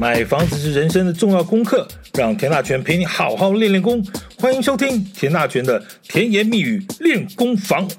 [0.00, 4.00] 买房子是人生的重要功课，让田大权陪你好好练练功。
[4.38, 7.90] 欢迎收听田大权的甜言蜜语练功房。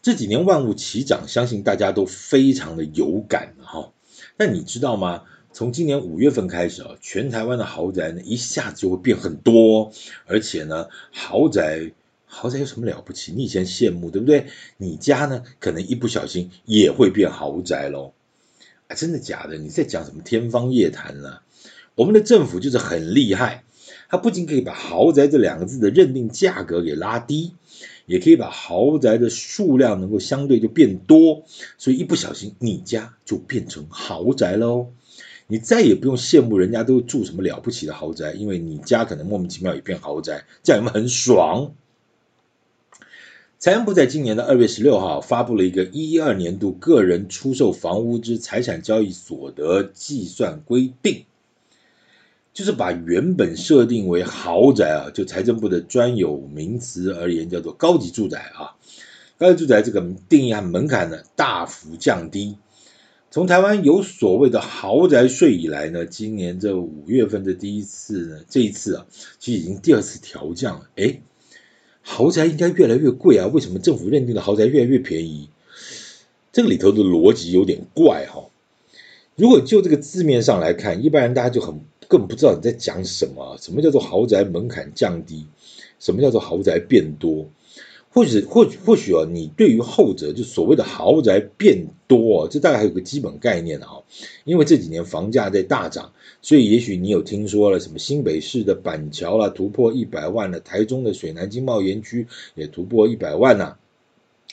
[0.00, 3.92] 这几年万物齐涨，相信大家都非常的有感哈。
[4.38, 5.24] 但你知道吗？
[5.52, 9.92] 从今年五月份开始啊，全台湾的豪宅呢，一下子就会变很多，
[10.24, 11.92] 而且呢，豪宅。
[12.24, 13.34] 豪宅有什么了不起？
[13.36, 14.46] 你以前羡慕，对不对？
[14.78, 18.14] 你家呢，可能一不小心也会变豪宅喽。
[18.94, 19.56] 真的假的？
[19.58, 21.38] 你在讲什么天方夜谭呢？
[21.94, 23.64] 我们的政府就是很厉害，
[24.08, 27.52] 它不仅可以把豪宅这两个字的认定价格给拉低，
[28.06, 31.44] 也可以把豪宅的数量能够相对就变多，
[31.76, 34.88] 所以一不小心你家就变成豪宅喽。
[35.48, 41.74] 你再也不用羡慕人家都住什么了不起的豪宅，因为你家可能莫名其妙也变豪宅，这样有没有很爽？
[43.62, 51.26] 财政部在今年的二月十六号发布了一个一一二年度个人出售房屋之财产交易所得计算规定，
[52.52, 58.74] 就是把原本设定为豪宅啊，就财政部的专有名词而言，叫做高级住宅啊，
[59.38, 62.58] 高级住宅这个定义和门槛呢大幅降低。
[63.30, 69.06] 从台湾有所谓的豪宅税以来呢，今年这五月份的第一次呢，这一次啊，
[69.38, 71.22] 其实已经第二次调降了，诶
[72.02, 75.48] 豪宅应该越来越贵啊，为什么政府认定的豪宅越来越便宜？
[76.52, 78.44] 这个里头的逻辑有点怪哈。
[79.36, 83.56] 如果就这个字面上来看，一般人大家就很更不知道你在讲什么。
[83.60, 85.46] 什么叫做豪宅门槛降低？
[85.98, 87.48] 什么叫做豪宅变多？
[88.14, 93.88] 或许或许或许啊，你对于后者就所谓的豪宅变多，这大概还有个基本概念啊。
[94.44, 103.76] 因为这几年房价在大涨，所以也许你有听说了什么新北市的板桥了突破一百万了，台中的水南经贸园区也突破一百万呐，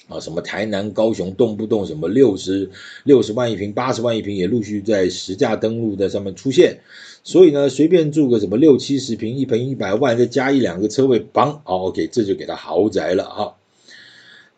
[0.07, 2.69] 啊，什么台南、高雄动不动什么六十
[3.03, 6.79] 六十万一平、八十万一平也陆续在实价登录在上面出现，
[7.23, 13.55] 所以呢，随便住个什么六七十平，一平一百万，再加一两个车位，棒，好，OK，这就给他豪宅了哈。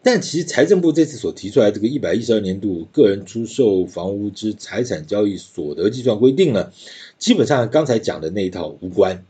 [0.03, 6.71] 但其实财政部这次所提出来这个一百一十二年度个人出售房屋之财产交易所得计算规定呢，
[7.19, 9.23] 基本上刚才讲的那一套无关，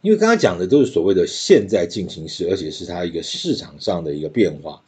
[0.00, 4.82] 因为刚才讲的都是所谓的现在进行式，而且是它一个市场上的一个变化。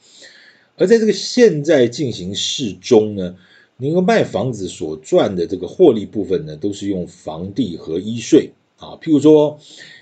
[0.77, 3.37] 而在这个现在进行式中呢，
[3.81, 8.99] 能够卖房子所赚的这个获利部分呢，都是用房地合一税啊。
[9.01, 9.59] 譬如说，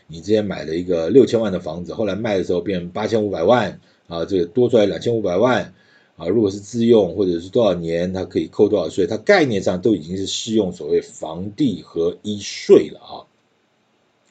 [0.06, 3.81] 你之前买了一个六千万的房子，后来卖的时候变成八千五百万。
[4.09, 5.75] 啊，这个多出来两千五百万
[6.17, 9.06] 啊，如果是自用或者是多少年，它可以扣多少税？
[9.06, 13.12] 它概念上都已经是适用所谓房地合一税了啊。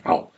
[0.01, 0.31] 好，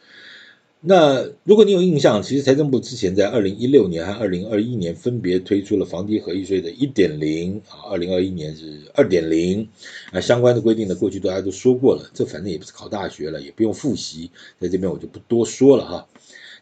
[0.82, 9.68] 那如果你有印象，其实财政部之前在二零一六年和二零二一年分别推出了房地合一税的一点零啊，二零二一年是二点零
[10.14, 16.08] 啊，相关的规定呢，过去大家都说过了，这反正也不是考大学了，也不用复习，在这边我就不多说了哈。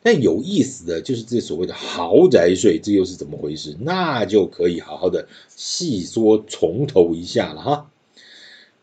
[0.01, 3.75] 但有意思的就是这所谓的豪宅税，这又是怎么回事？
[3.79, 7.91] 那就可以好好的细说从头一下了哈。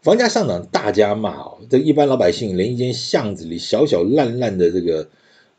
[0.00, 5.08] 房价上涨，大家骂哦，这一般老百姓连一间巷子里小小烂烂的这个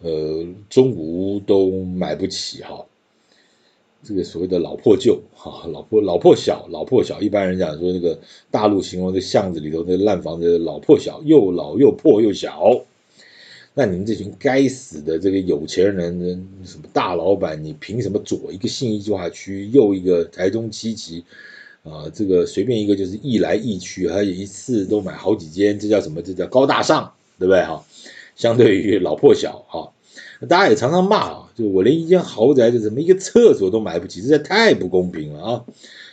[0.02, 2.86] 呃中古屋都买不起哈。
[4.04, 8.20] 这个所谓的老破旧哈，老破老破小，老破小，一般人讲说那个
[8.52, 12.84] 大陆形容这巷子里头那烂房子老破小，又老又破又小。
[13.74, 21.26] 那你们这群该死的这个有钱人，什么大老板，你凭什么左一个信义计划区，右一个台中七期，
[21.84, 26.22] 啊，这个随便一个就是一来一去，还有一次都买好几间，这叫什么？
[26.22, 27.84] 这叫高大上，对不对哈？
[28.36, 29.94] 相对于老破小哈，
[30.48, 35.66] 大家也常常骂啊，就我连一间豪宅的怎么一个厕所都买不起，实在太不公平了啊！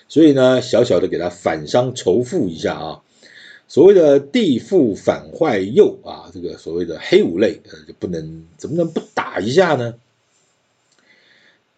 [0.09, 3.03] 所以呢，小小的给他反伤仇富一下啊。
[3.69, 9.95] 所谓的地富反坏右啊，这个所谓的黑五类，呃，就不能怎么能不打一下呢？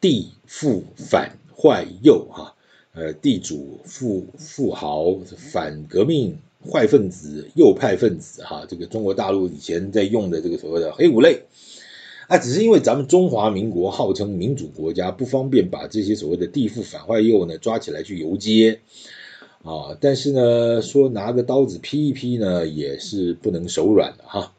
[0.00, 2.54] 地富反坏右哈，
[2.94, 6.38] 呃，地主富富豪反革命
[6.70, 11.42] 坏分子右派分子哈，这个中国大陆以前在用的这个所谓的黑五类，
[12.28, 18.80] 啊，只是因为咱们中华民国号称民主国家，不方便把这些所谓的地富反坏右呢抓起来去游街。
[19.62, 24.52] 啊，但是呢，说拿个刀子劈一劈呢，也是不能手软的哈。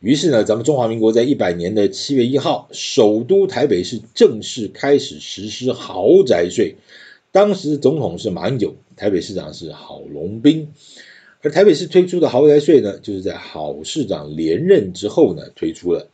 [0.00, 6.76] 于是呢，咱们中华民国在一百年的七月一号，首都台北市正式开始实施豪宅税。
[7.32, 10.68] 当时总统是马英九，台北市长是郝龙斌。
[11.42, 16.08] 而台北市推出的豪宅税呢，就是在郝市长连任之后呢推出了。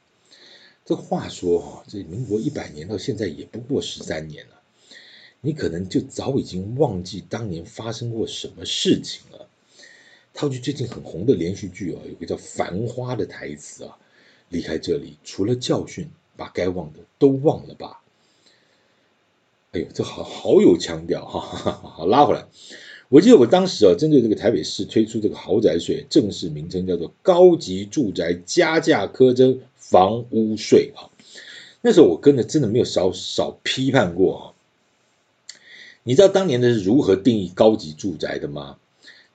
[0.84, 4.60] 这话说哈，这民国一百年到现在也不过十三年了。
[5.40, 9.48] 你可能就早已经忘记当年发生过什么事情了。
[10.34, 13.96] 套句最近很红的连续剧啊，有个叫《繁花》的台词啊，
[14.48, 18.02] 离开这里，除了教训，把该忘的都忘了吧。
[19.72, 22.46] 哎呦，这好好有腔调哈，好拉回来。
[23.12, 31.12] 我记得我当时啊，针对这个台北市推出这个豪宅税，正式名称叫做高级住宅加价课征房屋税啊。
[31.82, 34.42] 那时候我跟着真的没有少少批判过啊。
[36.04, 38.78] 你知道当年的是如何定义高级住宅的吗？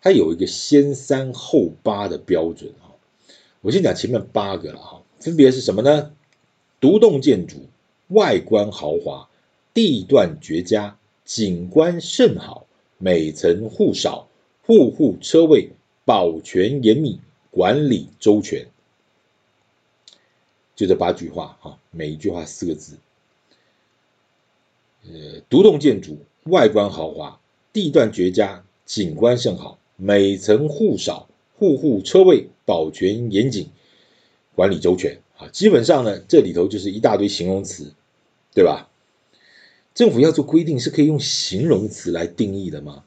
[0.01, 2.97] 它有一个先三后八的标准啊。
[3.62, 6.13] 我先讲前面八个了哈，分别是什么呢？
[6.81, 7.57] 独栋建筑，
[8.07, 9.29] 外观豪华，
[9.75, 12.65] 地段绝佳，景观甚好。
[12.97, 14.27] 每层户少，
[14.63, 15.69] 户户车位
[16.05, 17.19] 保全严密，
[17.51, 18.67] 管理周全。
[20.75, 22.97] 就这八句话哈，每一句话四个字。
[25.05, 27.39] 呃，独栋建筑，外观豪华，
[27.71, 29.79] 地段绝佳，景观甚好。
[29.95, 31.27] 每层户少，
[31.57, 33.69] 户户车位保全严谨，
[34.53, 35.47] 管理周全啊。
[35.47, 37.93] 基本上呢，这里头就是一大堆形容词，
[38.53, 38.89] 对吧？
[39.97, 43.03] 政府要做规定是可以用形容词来定义的吗？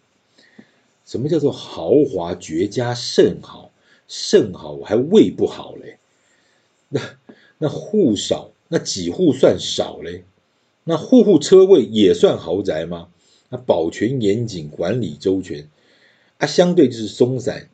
[1.07, 3.71] 什么叫做豪华、绝佳、甚好？
[4.09, 5.99] 甚好我还胃不好嘞。
[6.89, 7.01] 那
[7.59, 10.25] 那户少，那几户算少嘞？
[10.83, 13.07] 那户户车位也算豪宅吗？
[13.51, 15.69] 那保全严谨、管理周全，
[16.39, 17.69] 啊，相对就是松散。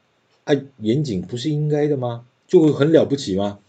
[0.45, 2.27] 啊，严谨不是应该的吗？
[2.47, 3.61] 就会很了不起吗？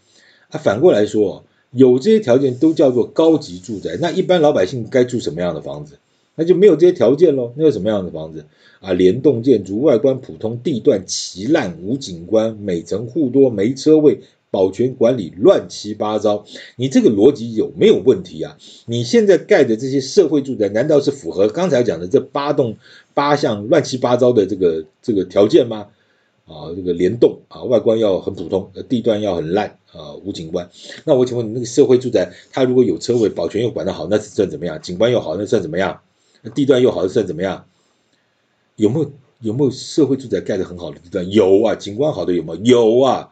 [0.50, 1.42] 啊，反过来说。
[1.70, 5.98] 有这些条件都叫做高级住宅，那一般老百姓该住什么样的房子？
[6.34, 7.52] 那就没有这些条件喽。
[7.56, 8.46] 那有什么样的房子
[8.80, 8.92] 啊？
[8.92, 14.20] 联动建筑，外观普通，地段奇烂，无景观，每层户多，没车位，
[14.50, 16.44] 保全管理乱七八糟。
[16.76, 18.56] 你这个逻辑有没有问题啊？
[18.86, 22.76] 你现在盖的这些社会住宅，难道是符合刚才讲的这八栋
[23.14, 25.88] 八项乱七八糟的这个这个条件吗？
[26.48, 30.68] 啊，这个联动啊，外观要很普通，地段要很烂啊，无景观。
[31.04, 34.80] 那我请问你，那个社会住宅，它如果有车位，保全又管得好，那算怎么样？
[34.80, 36.00] 景观又好，那算怎么样？
[36.54, 37.66] 地段又好，那算怎么样？
[38.76, 41.30] 有没有有没有社会住宅盖得很好的地段？
[41.30, 43.00] 有啊，景观好的有没有？
[43.00, 43.30] 啊。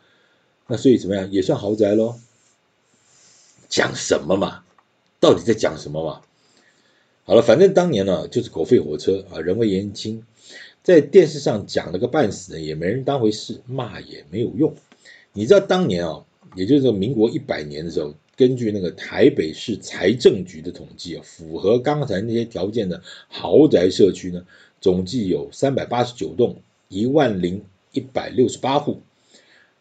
[0.69, 1.31] 那所以怎么样？
[1.33, 2.17] 也算豪宅喽？
[3.69, 4.63] 讲什么嘛？
[5.21, 6.21] 到底在讲什么嘛？
[7.25, 10.25] 好了，反正当年呢，就是狗吠火车啊，人微言轻。
[10.87, 14.73] 在电视上讲了个半死呢，也没人当回事，骂也没有用。
[15.33, 16.25] 你知道当年啊，
[16.55, 24.47] 也就是民国一百年的时候，根据那个台北市财政局的统计啊，符合刚才那些条件的豪宅社区呢，
[24.81, 26.55] 总计有三百八十九栋，
[26.89, 29.01] 一万零一百六十八户。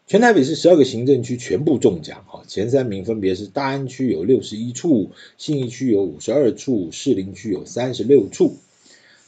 [0.08, 8.56] 全台北市十二个行政区全部中奖哈，前三名分别是大安区有六十一处，信义区有五十二处，士林区有三十六处。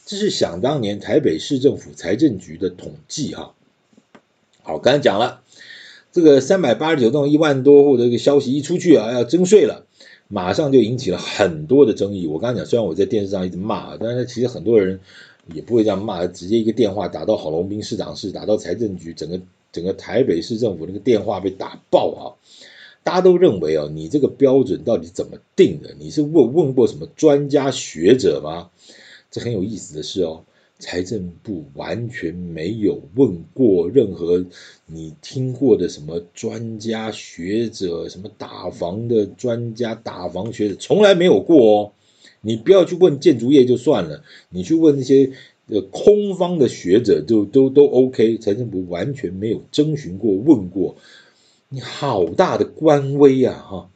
[0.09, 3.53] 这是想当年台北市政府财政局的统计哈。
[4.63, 5.43] 好，刚才讲了
[6.11, 9.85] 这个三百八十九栋一万多户的这个消息一出去啊，要征税了，
[10.27, 12.25] 马上就引起了很多的争议。
[12.25, 14.99] 我刚才讲，虽然我在电视上一直骂，但是其实很多人
[15.53, 19.39] 也不会这样骂，直接一个电话打到郝龙斌市长室，打到财政局，整个
[19.71, 22.33] 整个台北市政府那个电话被打爆啊！
[23.03, 25.93] 大家都认为啊，你这个标准到底怎么定的？
[25.99, 28.71] 你是问问过什么专家学者吗？
[29.31, 30.43] 这很有意思的是哦，
[30.79, 34.45] 财政部完全没有问过任何
[34.85, 41.91] 你听过的什么专家学者，什么打房的专家、打房学者，从来没有过哦。
[42.41, 45.33] 你不要去问建筑业就算了，你去问那些
[45.67, 48.37] 呃空方的学者就都都 OK。
[48.37, 50.95] 财政部完全没有征询过、问过，
[51.67, 53.53] 你好大的官威啊！
[53.69, 53.89] 哈，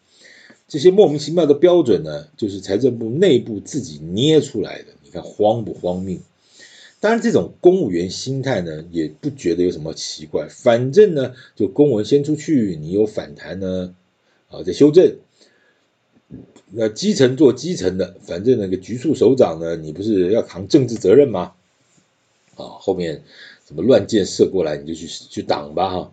[0.67, 4.87] 这些莫名其妙的标准呢，就是财政部内部自己捏出来的。
[5.13, 6.17] 看荒不荒谬？
[6.99, 10.47] 当然，这种公务员心态呢，也不觉得有什么奇怪。
[10.49, 13.93] 反正呢，就公文先出去，你有反弹呢，
[14.49, 15.17] 啊，再修正。
[16.71, 21.53] 那基层做基层的，反正那个局处首长呢，你不是要扛政治责任吗？
[22.55, 23.21] 啊，后面
[23.67, 26.11] 什么乱箭射过来，你就去去挡吧，哈。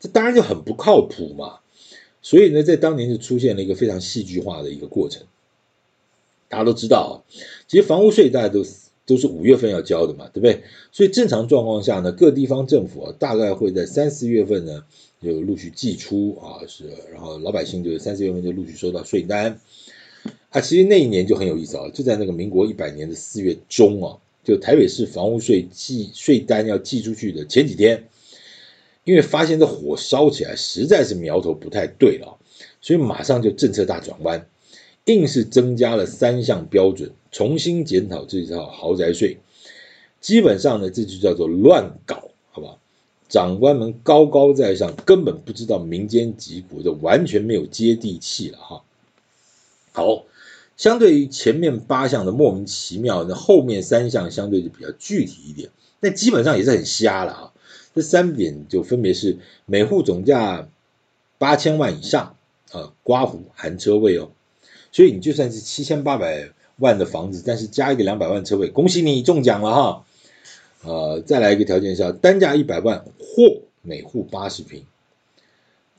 [0.00, 1.60] 这当然就很不靠谱嘛。
[2.20, 5.22] 所以呢，在当年就出现了一个非常戏剧化的一个过程。
[6.50, 7.12] 大家都知道啊，
[7.66, 8.62] 其实房屋税大家都
[9.06, 10.62] 都是五月份要交的嘛，对不对？
[10.92, 14.84] 所以正常状况下呢，各地方政府啊，大概会在三四月份呢
[15.22, 19.60] 就陆续寄出啊，是，然后老百姓就三四月份就陆续收到税单。
[20.50, 28.08] 啊，其实那一年就很有意思啊，就在那个民国一百年的四月中啊，就台北市房屋税寄税单要寄出去的前几天，
[29.04, 32.36] 因为发现这火烧起来实在是苗头不太对了，
[32.80, 34.46] 所以马上就政策大转弯。
[35.10, 39.38] 硬是增加了三项标准，重新检讨这套豪宅税。
[40.20, 42.78] 基本上呢，这就叫做乱搞，好不好？
[43.28, 48.82] 长官们高高在上，根本不知道民间疾苦，这完全没有接地气了哈。
[49.92, 50.24] 好，
[50.76, 57.52] 相对于前面八项的莫名其妙，那后面三项相对就比较具体一点，那基本上也是很瞎了啊。
[57.94, 60.68] 这三点就分别是每户总价
[61.38, 62.36] 八千万以上，
[62.72, 64.30] 呃，刮胡含车位哦。
[64.92, 70.06] 所以你就算是七千八百万的房子，但是加一个两百万车位，恭喜你中奖了哈。
[70.82, 74.84] 呃，再来一个条件是要单价一百万或每户八十平。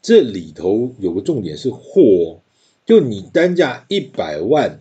[0.02, 2.40] 这里头有个重点是或，
[2.86, 4.80] 就你单价一百万，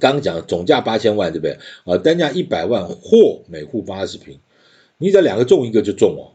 [0.00, 1.58] 刚讲总价八千万对不对？
[1.84, 4.38] 啊，单价一百万或每户八十平，
[4.96, 6.32] 你只要两个中一个就中哦。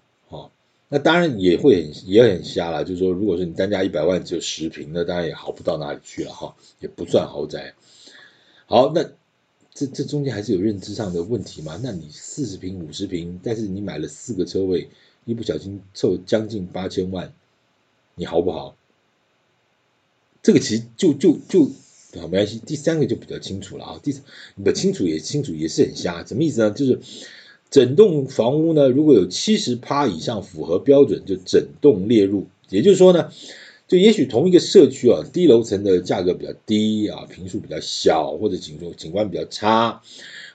[0.89, 7.75] 那当然也会很也很瞎了，就是说，如果说你单价一百万只有十坪，那当然也好不到哪里去了哈，也不算豪宅。
[8.67, 9.03] 好，那
[9.73, 11.77] 这这中间还是有认知上的问题嘛？
[11.83, 14.87] 那你四十坪、五十坪，但是你买了四个车位，
[15.25, 17.33] 一不小心凑将近八千万，
[18.15, 18.77] 你豪不豪？
[20.41, 21.63] 这个其实就就就
[22.17, 24.15] 啊没关系，第三个就比较清楚了啊，第
[24.63, 26.71] 不清楚也清楚也是很瞎，什么意思呢？
[26.71, 27.01] 就是。
[27.69, 32.47] 整栋房屋呢，如果有七十趴以上符合标准，就整栋列入。
[32.69, 33.29] 也就是说呢，
[33.87, 40.01] 就也许同一个社区啊，低楼层的价格比较低啊，坪数比较小，或者景景观比较差，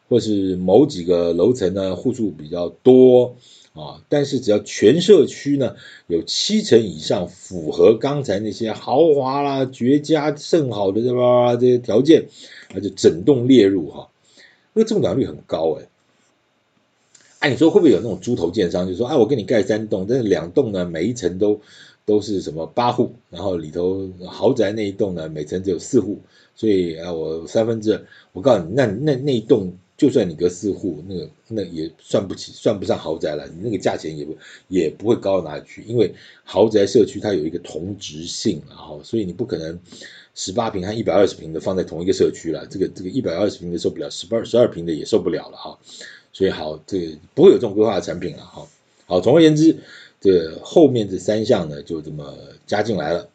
[0.09, 3.37] 或是某几个楼层呢户数比较多
[3.73, 5.75] 啊，但是只要全社区呢
[6.07, 12.26] 有七成以上符合刚才那些豪华啦、绝佳、甚好的对吧这些条件，
[12.75, 14.09] 那就整栋列入哈，
[14.75, 15.87] 那个中奖率很高哎。
[17.42, 21.61] 哎，你说会不会有那种猪头建商，就说哎，我给你盖三栋，但是两栋呢，每一层都
[22.04, 26.20] 都是什么八户，然后里头豪宅那一栋呢，每层只有四户，
[26.54, 34.37] 所以啊，我三分之二，我告诉你，那那那一栋，就算你隔四户，那个那也算不起，算不上豪宅了，你那个价钱也不
[34.68, 39.76] 也不会高到哪里去，因为豪宅社区它有一个同质性，然后所以你不可能
[40.37, 45.76] 十八平和一百二十平的放在同一个社区了，这个这个一百二十平的受不了，十八十二平的也受不了了哈。
[46.32, 48.66] 所以好，这个不会有这种规划的产品了哈。
[49.06, 49.76] 好，总而言之，
[50.20, 52.34] 这后面这三项呢，就这么
[52.66, 53.28] 加进来了。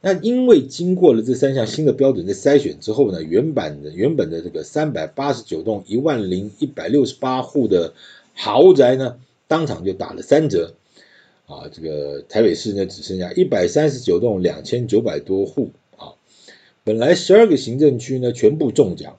[0.00, 7.94] 那因为经过了这三项新的标准的筛选之后呢，原版的原本的这个三百八十九栋一万零一百六十八户的
[8.34, 10.74] 豪宅呢，当场就打了三折
[11.46, 11.66] 啊。
[11.72, 16.12] 这个台北市呢，只剩下一百三十九栋两千九百多户啊。
[16.84, 19.18] 本来十二个行政区呢，全部中奖。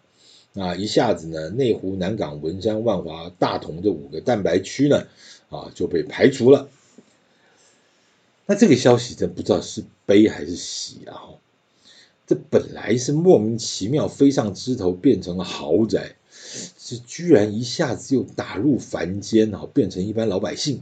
[0.56, 5.08] 啊，一下子呢，内湖、南港、文山、万华、大同这五个蛋白区呢，
[5.50, 6.70] 啊就被排除了。
[8.46, 11.38] 那这个消息真不知道是悲还是喜啊！
[12.26, 16.16] 这本来是莫名其妙飞上枝头变成了豪宅，
[16.78, 20.82] 这居然一下子又打入凡间啊，变成一般老百姓。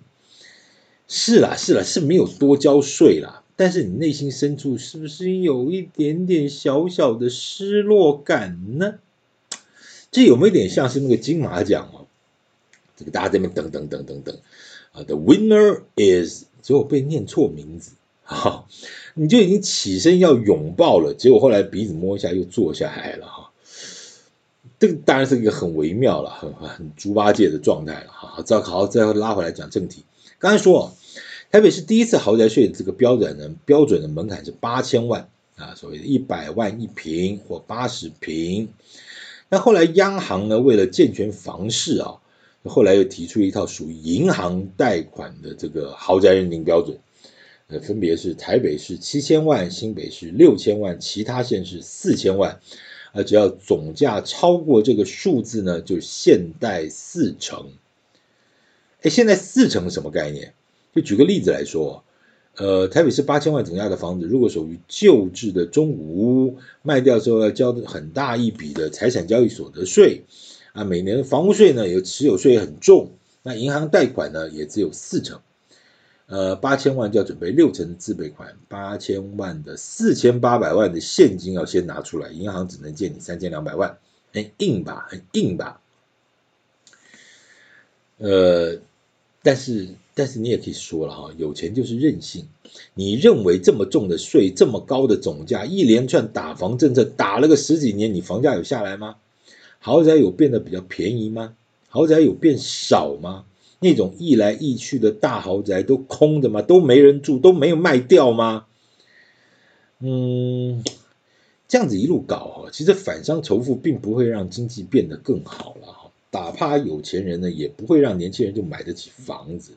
[1.09, 8.99] 是啦，是啦，是没有多交税啦，但是你内心深处是不是有一点点小小的失落感呢？
[10.11, 12.05] 这有没有点像是那个金马奖哦？
[12.95, 14.35] 这个大家在那边等等等等等
[14.91, 17.91] 啊，The winner is，结果被念错名字，
[18.25, 18.65] 哈，
[19.13, 23.51] 你就已经起身要拥抱了，结果后来鼻子摸一下又坐下来了哈。
[24.79, 28.41] 这个当然是一个很微妙了，很很猪八戒的状态了哈。
[28.41, 30.03] 再好，再拉回来讲正题，
[30.39, 30.95] 刚才说
[31.51, 38.69] 台北市第一次豪宅税的这个标准呢，标准的门槛是八千万啊，所谓的一百万一坪或八十坪。
[39.49, 42.19] 那后来央行呢，为了健全房市啊，
[42.63, 46.97] 后来又提出一套属于银行贷款的这个豪宅认定标准，
[47.67, 52.59] 呃，分别是台北市七千万，新北市六千万，其他县市四千万，
[53.13, 57.71] 啊，只要总价超过这个数字呢，就限贷四成。
[59.01, 60.53] 哎，现在四成什么概念？
[60.93, 62.03] 就举个例子来说。
[62.57, 70.23] 呃，台北市八千万总价的房子，如果属于旧制的中古屋，卖掉之后要交很大一笔的财产交易所得税，
[70.73, 73.11] 啊，每年房屋税呢，有持有税很重，
[73.43, 75.39] 那银行贷款呢也只有四成，
[76.25, 83.99] 呃，八千万就要准备六成自备款，八千万的四千八百万的现金要先拿出来，银行只能借你三千两百万，
[84.33, 85.79] 很硬吧，很硬吧，
[88.17, 88.79] 呃，
[89.47, 89.87] 但是。
[90.19, 92.47] 但是你也可以说了哈，有钱就是任性。
[92.95, 99.17] 你认为这么重的税，这么高的总价，一连串打房政策打了个十几年，你房价有下来吗？
[99.77, 101.53] 豪宅有变得比较便宜吗？
[101.87, 103.45] 豪宅有变少吗？
[103.79, 106.63] 那种易来易去的大豪宅都空的吗？
[106.63, 108.65] 都没人住，都没有卖掉吗？
[109.99, 110.83] 嗯，
[111.67, 115.93] 这样子一路搞哈，其实反商仇富并不会让经济变得更好了。
[116.29, 119.73] 打趴有钱人呢，也不会让年轻人就买得起房子。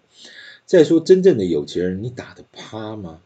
[0.67, 3.21] 再说，真正的有钱人，你打得趴吗？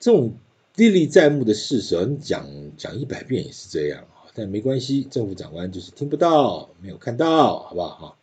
[0.00, 0.34] 这种
[0.76, 2.46] 历历在目的事实，你讲
[2.76, 4.30] 讲一百遍也是这样啊。
[4.34, 7.88] 但没关系，政府长官就是听不到，没有看到，好不好？
[7.96, 8.16] 哈，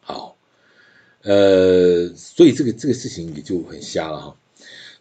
[0.00, 0.36] 好，
[1.22, 4.36] 呃，所以这个这个事情也就很瞎了哈。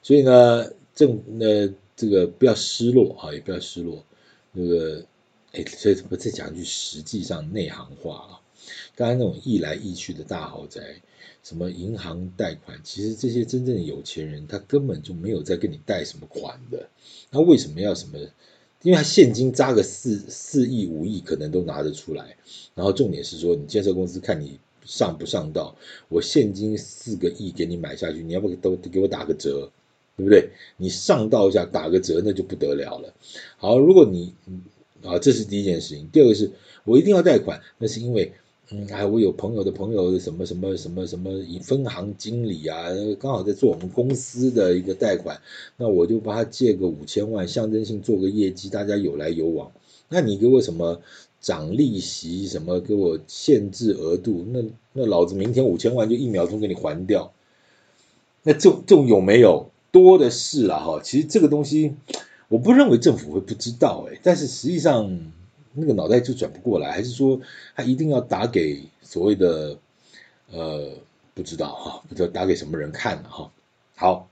[0.01, 4.03] 所以呢，政那这个不要失落啊，也不要失落。
[4.51, 5.05] 那个，
[5.53, 8.41] 哎，所以我再讲一句实际上内行话啊，
[8.95, 10.99] 刚才那种易来易去的大豪宅，
[11.43, 16.89] 什么银行贷款，其实这些真正的有钱人，他根本就没有在跟你贷什么款的，
[17.29, 18.17] 他为什么要什么？
[18.81, 22.35] 因为他现金扎个四四亿五亿可能都拿得出来，
[22.73, 25.75] 然后重点是说，你建设公司看你上不上道，
[26.09, 29.71] 我现金四个亿给你买下去，你要不都给我打个折，
[30.17, 30.49] 对不对？
[30.77, 33.13] 你上道一下打个折，那就不得了了。
[33.57, 34.33] 好，如果你
[35.03, 36.07] 啊，这是第一件事情。
[36.11, 36.51] 第二个是
[36.83, 38.33] 我一定要贷款，那是因为。
[38.71, 41.31] 嗯，哎，我有朋友的朋友什么什么什么什么
[41.61, 42.87] 分行经理啊，
[43.19, 45.41] 刚好在做我们公司的一个贷款，
[45.75, 49.69] 那我就帮他借个五千万，象征性做个业绩，大家有来有往。
[50.07, 51.01] 那你给我什么
[51.41, 57.33] 涨利息，什么给我限制额度，那那老子明天五千万就一秒钟给你还掉。
[58.43, 61.01] 那这这种有没有多的是了哈？
[61.03, 61.93] 其实这个东西，
[62.47, 65.31] 我不认为政府会不知道哎，但是实际上。
[65.75, 67.41] 那个脑袋就转不过来，还是说
[67.75, 69.75] 他一定要打给所谓的
[70.51, 70.91] 呃
[71.33, 73.51] 不知道哈，不知道打给什么人看哈？
[73.95, 74.29] 好，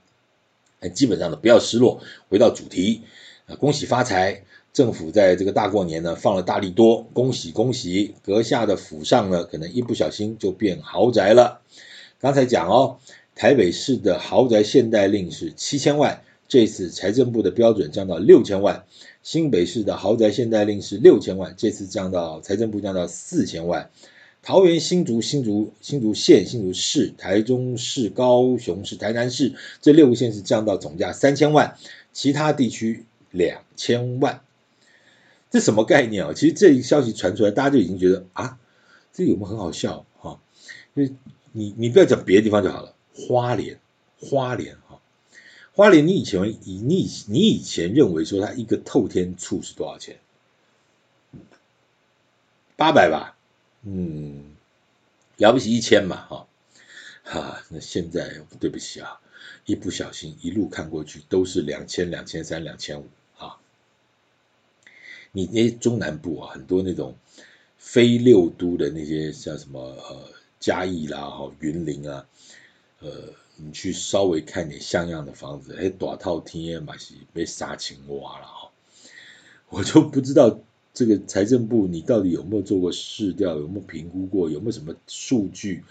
[0.94, 3.02] 基本上呢不要失落，回到主题，
[3.58, 4.44] 恭喜发财！
[4.72, 8.14] 政府在这个大过年呢放了大利多，恭喜恭喜！
[8.22, 11.60] 阁下的府上呢可能一不小心就变豪宅了。
[12.20, 12.98] 刚才讲哦，
[13.34, 18.84] 台北市的豪宅限贷令是七千万，这次财政部的标准降到六千万。
[19.22, 23.88] 新北市的豪宅限贷令是六千万，这次降到财政部降到四千万。
[24.42, 31.78] 桃园、新竹、新竹、新竹县、新竹市、台中市、高雄市、台南市这六个县市降到总价三千万，
[32.12, 34.42] 其他地区两千万。
[35.50, 36.34] 这什么概念啊？
[36.34, 38.58] 其实这一消息传出来，大家就已经觉得啊，
[39.14, 40.38] 这有没有很好笑哈？
[40.94, 41.02] 就
[41.52, 43.78] 你你不要讲别的地方就好了，花莲，
[44.20, 44.76] 花莲。
[45.74, 50.18] 花莲，你以前以你以你以前认为说它一个透天厝是多少钱？
[52.76, 53.38] 八百吧，
[53.82, 54.54] 嗯，
[55.38, 56.46] 了不起一千嘛，哈，
[57.22, 59.18] 哈，那现在对不起啊，
[59.64, 63.08] 一不小心一路看过去都是两千、两千三、两千五
[63.38, 63.58] 啊。
[65.30, 67.16] 你那中南部啊，很多那种
[67.78, 70.28] 非六都的那些像什么呃
[70.60, 72.26] 嘉义啦、哈云林啊，
[72.98, 73.32] 呃。
[73.64, 78.70] 你去稍微看点像样的房子，哎，大透天嘛是被杀青蛙了哈，
[79.70, 80.58] 我就不知道
[80.92, 85.84] 这个财政部你到底有没有做过市调，有没有评估过，有没有什么数据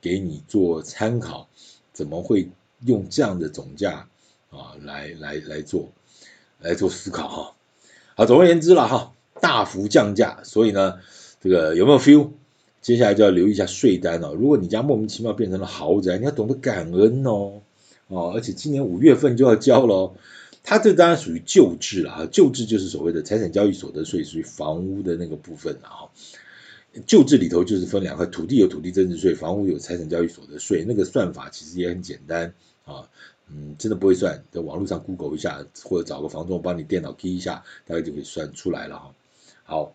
[0.00, 1.48] 给你做参考？
[1.92, 2.50] 怎么会
[2.84, 4.08] 用这样的总价
[4.50, 5.92] 啊来来来做
[6.60, 7.54] 来做思考哈？
[8.16, 10.98] 好，总而言之了哈，大幅降价，所以呢，
[11.40, 12.30] 这个有没有 feel？
[12.84, 14.34] 接下来就要留意一下税单哦。
[14.38, 17.62] 如果你家莫名其妙变成了豪宅，你要懂得感恩哦。
[18.08, 20.12] 哦，而且今年五月份就要交了。
[20.62, 26.10] 它这当然属于旧制了啊，旧制就是所谓的财产交易所得税，属于房屋的那个部分了哈。
[27.06, 30.84] 旧制里头就是分两块，土地有土地增值税，房屋有财产交易所得税。
[30.86, 32.52] 那个算法其实也很简单
[32.84, 33.08] 啊，
[33.50, 39.14] 嗯，真的不会算，在网络上 Google 一下，或者找个房仲帮你电脑 key 一下，大概就可以算出来了哈。
[39.62, 39.94] 好。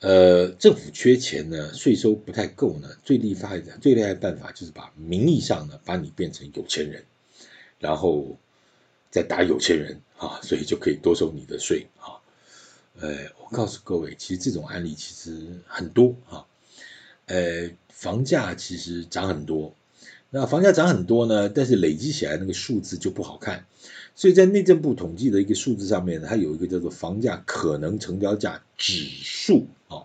[0.00, 7.04] 呃，政府缺钱呢，税收不太够呢，最厉害的最厉害的办法就是把名义上呢把你变成有钱人，
[7.78, 8.38] 然后
[9.10, 12.16] 再打有钱人啊，所以就可以多收你的税啊。
[12.98, 16.46] 呃，我告诉各位，其实这种案例其实很多啊。
[17.26, 19.74] 呃，房价其实涨很多，
[20.30, 23.66] 那房价涨很多呢，但是累积起来那个数字就不好看。
[24.14, 30.04] 所以在内政部统计的一个数字上面，它有一个叫做房价可能成交价指数啊，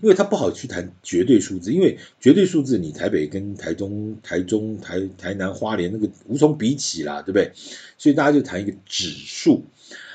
[0.00, 7.52] 因为它不好去谈绝对数字，因为绝对数字你台北跟台中、台中、台台南、花莲那个无从比起啦，对不对？
[7.98, 9.64] 所以大家就谈一个指数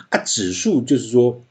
[0.09, 1.43] 啊，指数就是说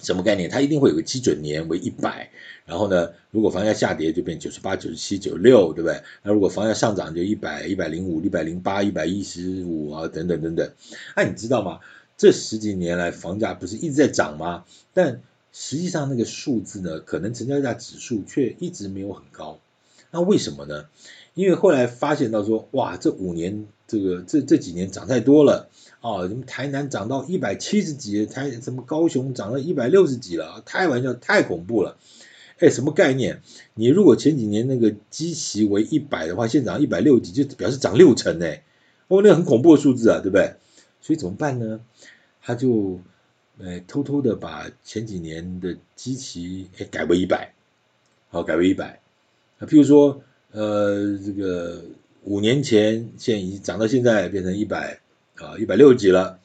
[0.00, 0.50] 什么概念？
[0.50, 2.30] 它一定会有个基准年为一百。
[2.66, 6.02] 然后呢，如果房价下跌就变九十八、九十七、九六，对不对？
[6.22, 10.70] 那如果房价上涨就一百、一百零五、一百零八、一百一十五啊，等等等等。
[11.16, 11.80] 那、你知道吗？
[12.16, 14.64] 这十几年来房价不是一直在涨吗？
[14.94, 19.58] 但实际上那个数字呢，可能成交价指数却一直没有很高。
[20.10, 20.86] 那为什么呢？
[21.34, 25.68] 因为后来发现到说，哇，这五年这个这这几年涨太多了
[26.00, 31.96] 啊，什么台南涨到一百七十几，台什么高雄涨到一百六十几了，开玩笑，太恐怖了。
[32.60, 33.42] 哎，什么概念？
[33.74, 38.62] 你如果前几年那个基期为一百的话，现在涨一百六十几，就表示涨六成哎，
[39.08, 40.54] 哦，那个很恐怖的数字啊，对不对？
[41.00, 41.80] 所以怎么办呢？
[42.42, 43.00] 他就
[43.58, 47.52] 呃偷偷的把前几年的基期哎改为一百，
[48.28, 49.00] 好，改为一百
[49.58, 50.22] 啊，譬如说
[50.52, 51.82] 呃这个
[52.22, 55.00] 五年前现在已经涨到现在变成一百
[55.36, 56.38] 啊一百六十几了，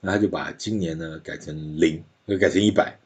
[0.00, 2.98] 那他就把今年呢改成零，又改成一百。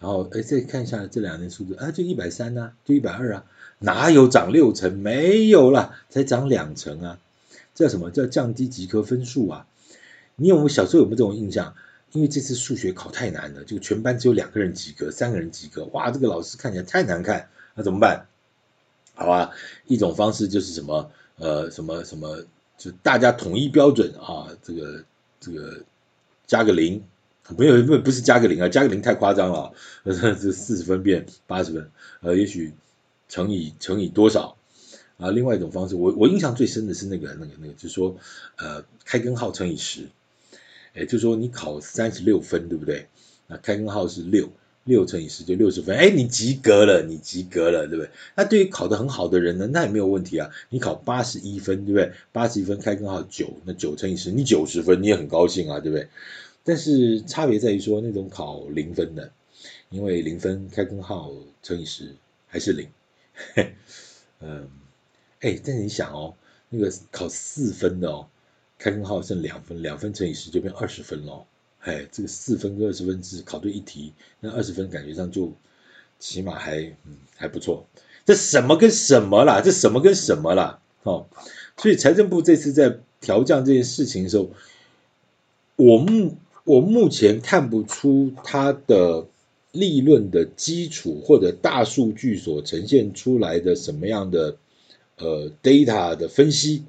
[0.00, 3.44] 然后，哎，再看一下这两年数字啊，就一百三呐，就一百二啊，
[3.78, 4.98] 哪有涨六成？
[4.98, 7.18] 没有啦，才涨两成啊，
[7.74, 8.10] 这叫什么？
[8.10, 9.66] 叫降低及格分数啊？
[10.36, 11.74] 你有没有小时候有没有这种印象？
[12.12, 18.26] 因为这次数学考太难了，就全班只有两个人及格，三个人及格，哇，这个老师看起来太难看，那怎么办？
[19.14, 19.52] 好吧，
[19.86, 21.10] 一种方式就是什么？
[21.36, 22.44] 呃，什么什么？
[22.76, 25.04] 就大家统一标准啊，这个
[25.40, 25.82] 这个
[26.46, 27.02] 加个零。
[27.58, 29.70] 没有，不不是加个零啊，加个零太夸张了，
[30.02, 31.90] 这四十分变八十分，
[32.22, 32.72] 呃，也许
[33.28, 34.56] 乘以乘以多少
[35.18, 35.30] 啊？
[35.30, 38.16] 另外一种方式，我我印象最深的是那个那个那个，就是说，
[38.56, 40.08] 呃，开根号乘以十，
[40.94, 43.08] 哎，就是说你考三十六分，对不对？
[43.46, 44.48] 那开根号是六，
[44.84, 48.10] 六乘以十就六十分，哎，你及格了，你及格了，对不对？
[48.36, 52.12] 那对于考得很好的人呢，那也没有问题啊，你考八十一分，对不对？
[52.32, 56.08] 八十一分开根号九，那九乘以十，你九十分，你也很高兴啊，对不对？
[56.64, 59.32] 但是差别在于说，那种考零分的，
[59.90, 62.14] 因为零分开根号乘以十
[62.46, 62.88] 还是零，
[64.40, 64.68] 嗯，
[65.40, 66.34] 哎，但你想哦，
[66.68, 68.26] 那个考四分的哦，
[68.78, 71.46] 开根号剩两分，两分乘以十就变二十分喽，
[71.84, 75.52] 哎，这个四分跟二十分只考对一题，那二十分感觉上就
[76.18, 77.86] 起码还嗯还不错，
[78.26, 79.62] 这什么跟什么啦？
[79.64, 80.80] 这什么跟什么啦？
[81.04, 81.26] 哦，
[81.76, 84.50] 所以财政部这次在调降这件事情的时候，
[85.76, 86.36] 我目。
[86.66, 89.26] 我目前看不出它的
[89.70, 94.56] 利润的基础或者大数据所呈现出来的什么样的
[95.18, 96.84] 呃 data 的分析，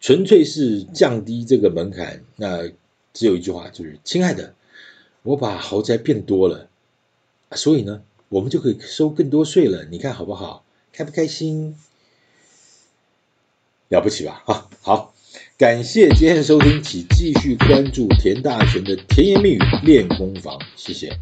[0.00, 2.22] 纯粹是降低这个门槛。
[2.36, 2.70] 那
[3.12, 4.54] 只有一句话，就是亲爱的，
[5.22, 6.68] 我把豪宅变多了，
[7.52, 9.84] 所以呢，我们就可以收更多税了。
[9.90, 10.64] 你看好不好？
[10.92, 11.76] 开不开心？
[13.88, 14.42] 了不起吧？
[14.46, 15.14] 啊，好。
[15.56, 21.16] 感谢今天的收听，请继续关注田大全的甜言蜜语练功房，谢谢。